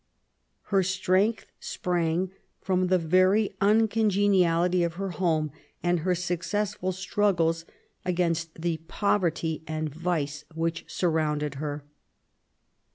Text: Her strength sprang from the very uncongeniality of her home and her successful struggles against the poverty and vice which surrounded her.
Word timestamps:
Her 0.73 0.81
strength 0.81 1.45
sprang 1.59 2.31
from 2.59 2.87
the 2.87 2.97
very 2.97 3.55
uncongeniality 3.61 4.81
of 4.83 4.95
her 4.95 5.11
home 5.11 5.51
and 5.83 5.99
her 5.99 6.15
successful 6.15 6.91
struggles 6.91 7.65
against 8.03 8.63
the 8.63 8.77
poverty 8.87 9.61
and 9.67 9.93
vice 9.93 10.43
which 10.55 10.85
surrounded 10.87 11.53
her. 11.61 11.85